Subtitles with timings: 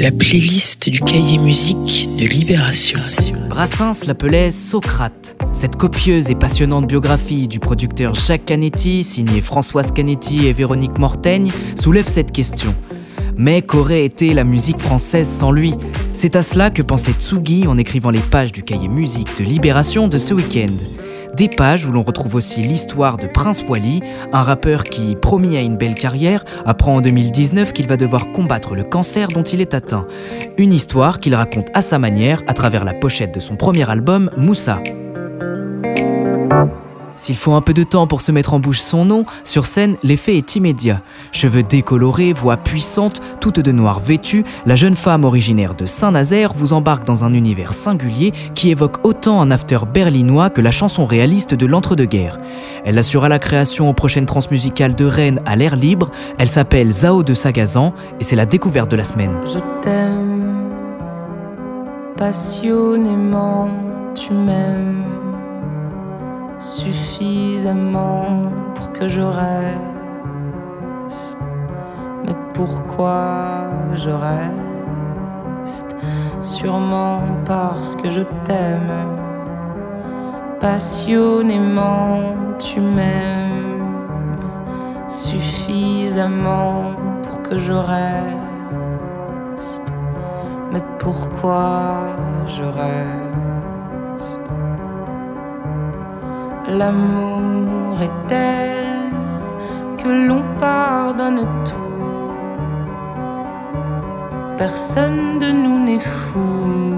[0.00, 2.98] la playlist du cahier musique de Libération.
[3.50, 5.36] Brassens l'appelait Socrate.
[5.52, 11.52] Cette copieuse et passionnante biographie du producteur Jacques Canetti, signée Françoise Canetti et Véronique Mortaigne,
[11.78, 12.74] soulève cette question.
[13.36, 15.74] Mais qu'aurait été la musique française sans lui?
[16.14, 20.08] C'est à cela que pensait Tsugi en écrivant les pages du cahier musique de Libération
[20.08, 20.72] de ce week-end.
[21.40, 25.62] Des pages où l'on retrouve aussi l'histoire de Prince Wally, un rappeur qui, promis à
[25.62, 29.72] une belle carrière, apprend en 2019 qu'il va devoir combattre le cancer dont il est
[29.72, 30.06] atteint.
[30.58, 34.30] Une histoire qu'il raconte à sa manière à travers la pochette de son premier album,
[34.36, 34.82] Moussa.
[37.20, 39.98] S'il faut un peu de temps pour se mettre en bouche son nom, sur scène,
[40.02, 41.02] l'effet est immédiat.
[41.32, 46.72] Cheveux décolorés, voix puissante, toute de noir vêtue, la jeune femme originaire de Saint-Nazaire vous
[46.72, 51.52] embarque dans un univers singulier qui évoque autant un after berlinois que la chanson réaliste
[51.52, 52.38] de l'entre-deux-guerres.
[52.86, 56.10] Elle assurera la création aux prochaines transmusicales de Rennes à l'air libre.
[56.38, 59.38] Elle s'appelle Zao de Sagazan et c'est la découverte de la semaine.
[59.44, 60.70] Je t'aime
[62.16, 63.68] passionnément,
[64.14, 65.19] tu m'aimes
[66.60, 68.26] suffisamment
[68.74, 69.78] pour que je reste.
[72.24, 75.96] Mais pourquoi je reste?
[76.42, 78.92] Sûrement parce que je t'aime.
[80.60, 82.20] Passionnément,
[82.58, 83.82] tu m'aimes
[85.08, 88.30] suffisamment pour que je reste.
[90.72, 92.00] Mais pourquoi
[92.46, 93.29] je reste?
[96.72, 99.10] L'amour est tel
[99.98, 102.30] que l'on pardonne tout.
[104.56, 106.94] Personne de nous n'est fou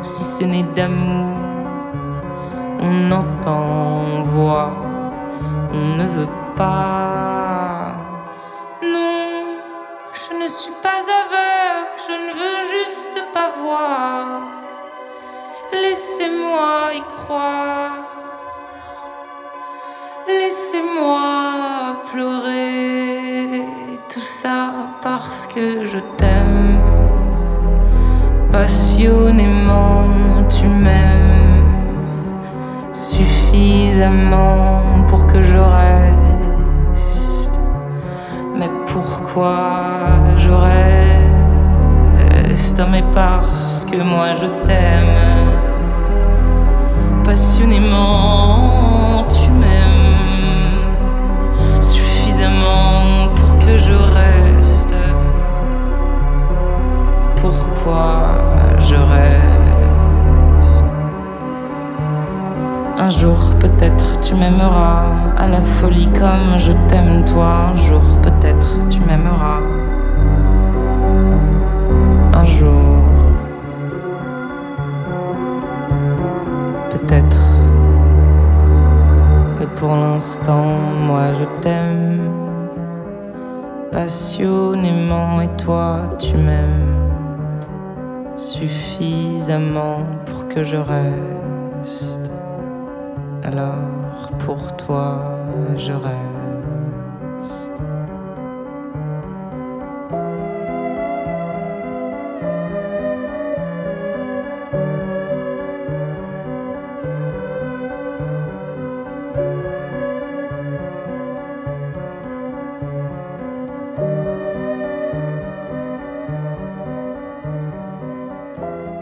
[0.00, 1.36] si ce n'est d'amour.
[2.80, 4.72] On entend, on voit,
[5.74, 7.92] on ne veut pas.
[8.82, 9.58] Non,
[10.14, 14.40] je ne suis pas aveugle, je ne veux juste pas voir.
[15.82, 18.01] Laissez-moi y croire.
[20.28, 23.62] Laissez-moi pleurer
[24.08, 24.70] tout ça
[25.02, 26.78] parce que je t'aime.
[28.52, 30.04] Passionnément,
[30.48, 31.66] tu m'aimes
[32.92, 37.60] suffisamment pour que je reste.
[38.56, 39.80] Mais pourquoi
[40.36, 40.72] je reste
[42.90, 45.08] Mais parce que moi je t'aime?
[47.24, 49.24] Passionnément,
[53.76, 54.94] je reste.
[57.36, 58.22] Pourquoi
[58.78, 60.92] je reste?
[62.98, 65.02] Un jour peut-être tu m'aimeras
[65.36, 67.70] à la folie comme je t'aime toi.
[67.72, 69.60] Un jour peut-être tu m'aimeras.
[72.32, 73.02] Un jour.
[76.90, 77.38] Peut-être.
[79.58, 80.64] Mais pour l'instant,
[81.06, 82.51] moi je t'aime
[83.92, 87.12] passionnément et toi tu m'aimes
[88.34, 92.30] suffisamment pour que je reste.
[93.44, 95.22] Alors pour toi
[95.76, 96.41] je reste.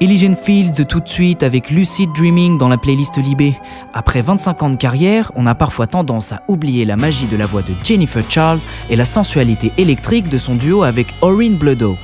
[0.03, 3.59] Elijah Fields tout de suite avec Lucid Dreaming dans la playlist Libé.
[3.93, 7.45] Après 25 ans de carrière, on a parfois tendance à oublier la magie de la
[7.45, 11.99] voix de Jennifer Charles et la sensualité électrique de son duo avec Orin Blodo.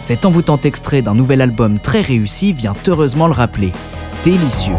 [0.00, 3.72] Cet envoûtant extrait d'un nouvel album très réussi vient heureusement le rappeler.
[4.24, 4.72] Délicieux.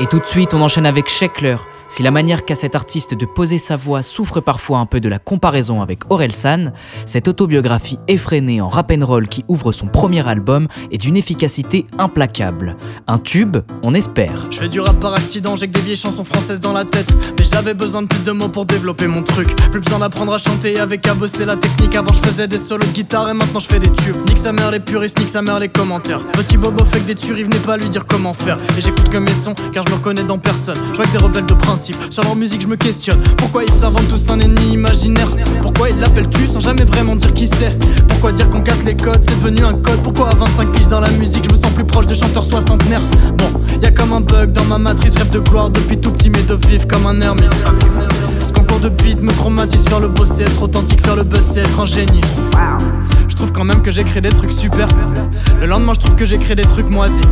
[0.00, 1.56] Et tout de suite, on enchaîne avec Sheckler,
[1.88, 5.08] si la manière qu'a cet artiste de poser sa voix souffre parfois un peu de
[5.08, 6.00] la comparaison avec
[6.30, 6.72] San,
[7.06, 12.76] cette autobiographie effrénée en rap roll qui ouvre son premier album est d'une efficacité implacable.
[13.06, 14.46] Un tube, on espère.
[14.50, 17.08] Je fais du rap par accident, j'ai que des vieilles chansons françaises dans la tête,
[17.38, 19.54] mais j'avais besoin de plus de mots pour développer mon truc.
[19.70, 21.96] Plus besoin d'apprendre à chanter avec à bosser la technique.
[21.96, 24.16] Avant je faisais des solos de guitare et maintenant je fais des tubes.
[24.28, 26.22] Nique sa mère les puristes, nique sa mère les commentaires.
[26.32, 28.58] Petit bobo fait que des tueries, venez pas lui dire comment faire.
[28.76, 30.76] Et j'écoute que mes sons car je me reconnais dans personne.
[30.92, 33.20] Je vois que des rebelles de sur leur musique, je me questionne.
[33.36, 35.28] Pourquoi ils s'inventent tous un ennemi imaginaire?
[35.62, 37.78] Pourquoi ils l'appellent tu sans jamais vraiment dire qui c'est?
[38.08, 40.02] Pourquoi dire qu'on casse les codes, c'est devenu un code.
[40.02, 43.00] Pourquoi à 25 piges dans la musique, je me sens plus proche de chanteurs soixantenaires?
[43.36, 46.30] Bon, y a comme un bug dans ma matrice, rêve de gloire depuis tout petit
[46.30, 47.62] mais de vivre comme un ermite.
[48.82, 51.80] De beat me traumatise, faire le boss c'est être authentique, faire le buzz c'est être
[51.80, 52.20] un génie.
[53.28, 54.88] Je trouve quand même que j'écris des trucs super.
[55.60, 57.22] Le lendemain, je trouve que j'écris des trucs moisis.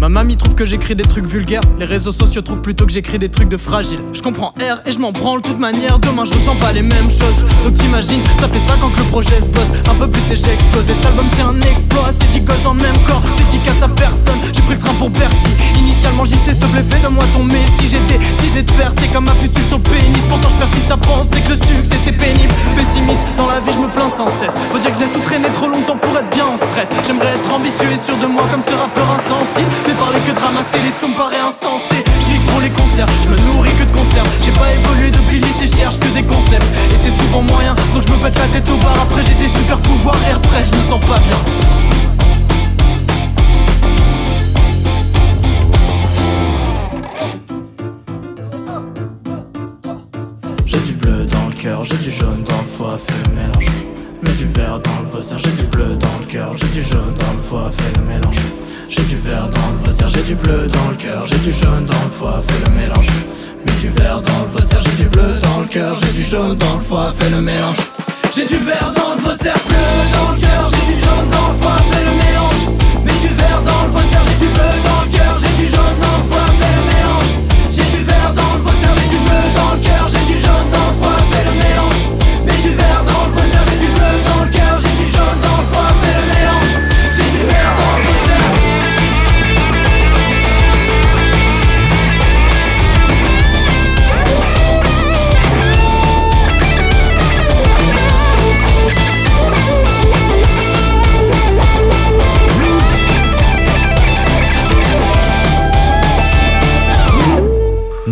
[0.00, 1.60] Ma mamie trouve que j'écris des trucs vulgaires.
[1.78, 4.00] Les réseaux sociaux trouvent plutôt que j'écris des trucs de fragile.
[4.12, 6.00] Je comprends R et je m'en branle toute manière.
[6.00, 7.44] Demain, je ressens pas les mêmes choses.
[7.62, 9.70] Donc t'imagines, ça fait 5 ans que le projet se bosse.
[9.88, 10.94] Un peu plus et j'ai explosé.
[10.94, 12.10] Cet album, c'est un exploit.
[12.10, 13.22] C'est 10 gosses dans le même corps.
[13.36, 14.40] Dédicace à personne.
[14.52, 15.52] J'ai pris le train pour Bercy.
[15.78, 17.86] Initialement, j'y sais, s'il te plaît, fais de moi ton messie.
[17.88, 20.22] J'ai décidé de percer comme ma pustule sur le pénis.
[20.28, 22.54] Pourtant, je persiste à penser que le succès c'est pénible.
[22.74, 24.56] Pessimiste, dans la vie, je me plains sans cesse.
[24.70, 26.90] Faut dire que je laisse tout traîner trop longtemps pour être bien en stress.
[27.06, 30.78] J'aimerais être ambitieux et sûr de moi comme ce rappeur insensible parler que de ramasser
[30.84, 34.52] les sons paraît insensé Je pour les concerts, je me nourris que de conserves J'ai
[34.52, 38.12] pas évolué depuis le lycée, cherche que des concepts Et c'est souvent moyen, donc je
[38.12, 40.82] me pète la tête au bar Après j'ai des super pouvoirs et après je me
[40.82, 42.11] sens pas bien
[51.62, 53.66] j'ai du jaune dans le foie, fais le mélange
[54.22, 57.14] Mets du vert dans le vaussaire, j'ai du bleu dans le cœur, j'ai du jaune
[57.14, 58.40] dans le foie, fais le mélange
[58.88, 61.86] j'ai du vert dans le vaussaire, j'ai du bleu dans le cœur, j'ai du jaune
[61.86, 63.08] dans le foie, fais le mélange.
[63.64, 66.58] Mets du vert dans le vaussaire, j'ai du bleu dans le cœur, j'ai du jaune
[66.58, 67.78] dans le foie, fais le mélange.
[68.34, 69.11] J'ai du vert dans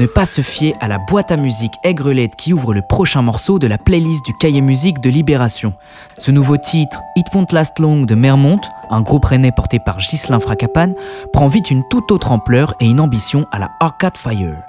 [0.00, 3.58] Ne pas se fier à la boîte à musique aigrelette qui ouvre le prochain morceau
[3.58, 5.74] de la playlist du cahier musique de Libération.
[6.16, 10.40] Ce nouveau titre, It Won't Last Long de Mermont, un groupe rennais porté par Ghislain
[10.40, 10.92] Fracapan,
[11.34, 14.62] prend vite une toute autre ampleur et une ambition à la Arcade Fire.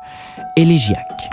[0.57, 1.29] Élégiaque.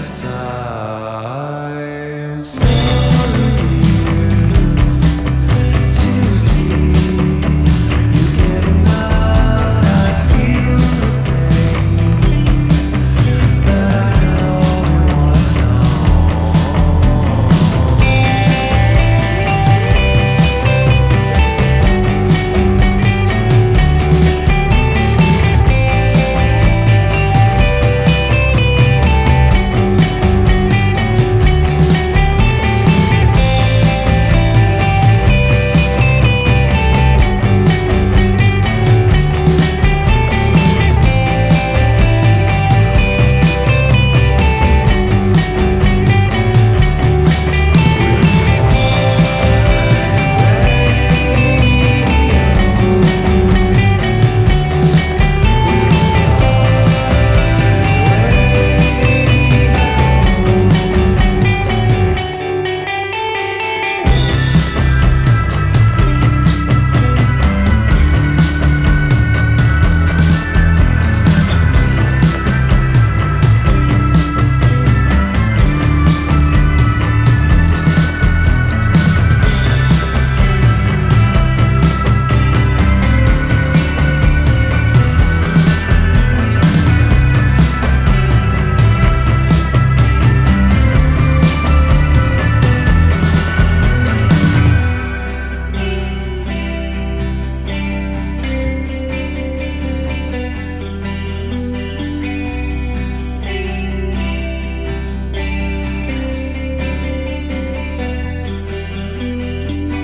[0.00, 0.39] this time.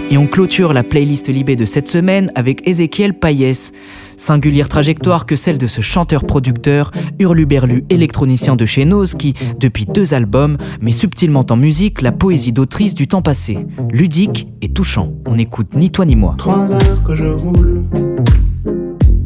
[0.09, 3.73] Et on clôture la playlist Libé de cette semaine avec Ezekiel Payès.
[4.17, 10.15] Singulière trajectoire que celle de ce chanteur-producteur, hurluberlu électronicien de chez Nose qui, depuis deux
[10.15, 13.59] albums, met subtilement en musique la poésie d'autrice du temps passé.
[13.91, 15.13] Ludique et touchant.
[15.27, 16.37] On écoute ni toi ni moi.
[16.39, 17.85] Trois heures que je roule,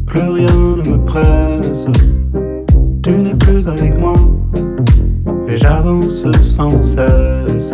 [0.07, 1.85] plus rien ne me presse.
[3.03, 4.15] Tu n'es plus avec moi,
[5.47, 7.71] et j'avance sans cesse.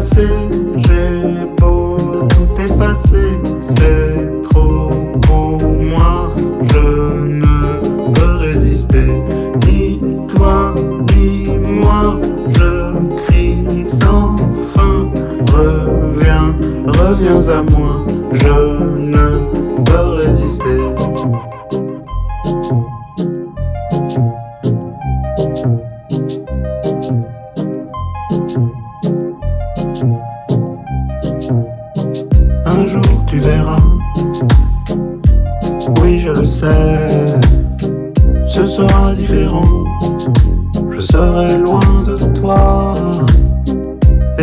[0.00, 1.96] J'ai beau
[2.28, 4.90] tout effacer, c'est trop
[5.22, 6.32] pour moi.
[6.72, 9.10] Je ne peux résister,
[9.66, 10.72] ni toi,
[11.16, 12.20] ni moi.
[12.48, 15.10] Je crie sans fin,
[15.52, 16.54] reviens,
[16.86, 18.06] reviens à moi.
[18.34, 18.67] Je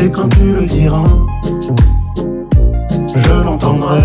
[0.06, 1.04] et quand tu le diras,
[3.16, 4.02] je l'entendrai,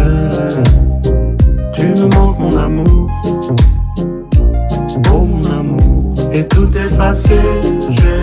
[1.74, 3.10] tu me manques mon amour,
[5.12, 7.38] oh mon amour, et tout effacé,
[7.90, 8.19] j'ai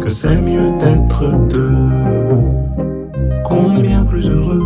[0.00, 1.88] que c'est mieux d'être deux,
[3.44, 4.62] qu'on est bien plus heureux,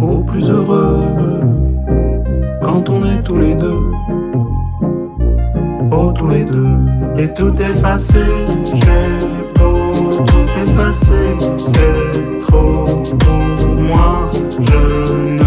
[0.00, 1.40] ou plus heureux,
[2.62, 3.82] quand on est tous les deux,
[5.90, 6.78] oh tous les deux,
[7.18, 8.24] et tout effacé,
[8.74, 9.08] j'ai
[9.58, 9.92] beau
[10.24, 12.84] tout effacer, c'est trop
[13.18, 15.45] pour moi, je ne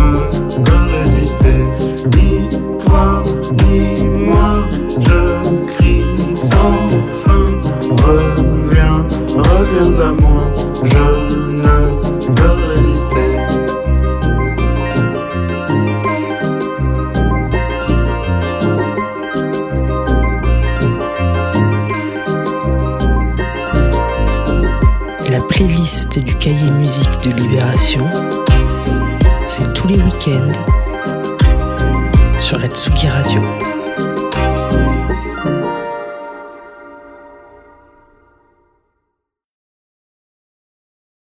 [25.29, 28.05] La playlist du cahier musique de Libération,
[29.45, 30.68] c'est tous les week-ends